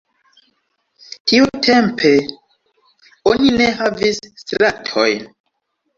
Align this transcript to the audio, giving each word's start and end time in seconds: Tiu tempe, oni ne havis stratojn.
Tiu 1.31 1.49
tempe, 1.67 2.11
oni 3.33 3.53
ne 3.61 3.69
havis 3.83 4.21
stratojn. 4.45 5.33